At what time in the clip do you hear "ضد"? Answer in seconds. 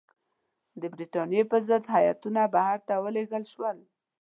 1.67-1.83